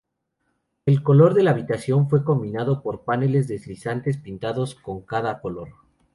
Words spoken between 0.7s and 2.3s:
El color de la habitación fue